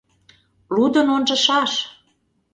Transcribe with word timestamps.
Лудын 0.75 1.07
ончышаш... 1.15 1.71